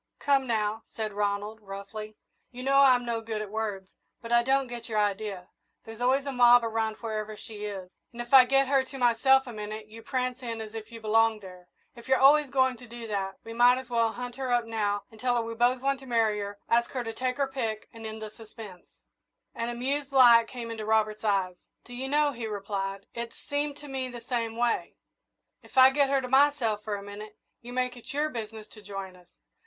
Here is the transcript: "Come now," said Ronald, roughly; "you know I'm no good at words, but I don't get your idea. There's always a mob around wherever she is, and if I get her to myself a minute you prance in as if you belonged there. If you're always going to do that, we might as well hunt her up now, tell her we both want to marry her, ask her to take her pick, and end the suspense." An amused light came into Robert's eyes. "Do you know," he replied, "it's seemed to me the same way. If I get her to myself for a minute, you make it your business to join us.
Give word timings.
"Come 0.17 0.47
now," 0.47 0.81
said 0.95 1.13
Ronald, 1.13 1.61
roughly; 1.61 2.15
"you 2.49 2.63
know 2.63 2.79
I'm 2.79 3.05
no 3.05 3.21
good 3.21 3.39
at 3.39 3.51
words, 3.51 3.93
but 4.19 4.31
I 4.31 4.41
don't 4.41 4.65
get 4.65 4.89
your 4.89 4.97
idea. 4.97 5.49
There's 5.85 6.01
always 6.01 6.25
a 6.25 6.31
mob 6.31 6.63
around 6.63 6.95
wherever 7.01 7.37
she 7.37 7.65
is, 7.65 7.87
and 8.11 8.19
if 8.19 8.33
I 8.33 8.45
get 8.45 8.67
her 8.67 8.83
to 8.83 8.97
myself 8.97 9.45
a 9.45 9.53
minute 9.53 9.89
you 9.89 10.01
prance 10.01 10.41
in 10.41 10.59
as 10.59 10.73
if 10.73 10.91
you 10.91 11.01
belonged 11.01 11.41
there. 11.41 11.67
If 11.95 12.07
you're 12.07 12.17
always 12.17 12.49
going 12.49 12.77
to 12.77 12.87
do 12.87 13.05
that, 13.09 13.35
we 13.43 13.53
might 13.53 13.77
as 13.79 13.91
well 13.91 14.13
hunt 14.13 14.37
her 14.37 14.51
up 14.51 14.65
now, 14.65 15.03
tell 15.19 15.35
her 15.35 15.43
we 15.43 15.53
both 15.53 15.81
want 15.83 15.99
to 15.99 16.07
marry 16.07 16.39
her, 16.39 16.57
ask 16.67 16.89
her 16.93 17.03
to 17.03 17.13
take 17.13 17.37
her 17.37 17.47
pick, 17.47 17.87
and 17.93 18.03
end 18.03 18.23
the 18.23 18.31
suspense." 18.31 18.87
An 19.53 19.69
amused 19.69 20.11
light 20.11 20.47
came 20.47 20.71
into 20.71 20.83
Robert's 20.83 21.23
eyes. 21.23 21.57
"Do 21.85 21.93
you 21.93 22.09
know," 22.09 22.31
he 22.31 22.47
replied, 22.47 23.05
"it's 23.13 23.35
seemed 23.35 23.77
to 23.77 23.87
me 23.87 24.09
the 24.09 24.21
same 24.21 24.55
way. 24.57 24.95
If 25.61 25.77
I 25.77 25.91
get 25.91 26.09
her 26.09 26.21
to 26.21 26.27
myself 26.27 26.83
for 26.83 26.95
a 26.95 27.03
minute, 27.03 27.37
you 27.61 27.71
make 27.71 27.95
it 27.95 28.11
your 28.15 28.29
business 28.29 28.67
to 28.69 28.81
join 28.81 29.15
us. 29.15 29.27